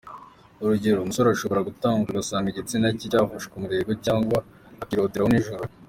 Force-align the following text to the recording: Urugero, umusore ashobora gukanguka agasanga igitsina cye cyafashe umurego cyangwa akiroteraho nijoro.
Urugero, 0.63 0.97
umusore 1.01 1.27
ashobora 1.31 1.65
gukanguka 1.67 2.11
agasanga 2.13 2.47
igitsina 2.49 2.87
cye 2.99 3.07
cyafashe 3.11 3.47
umurego 3.57 3.91
cyangwa 4.05 4.37
akiroteraho 4.83 5.29
nijoro. 5.31 5.63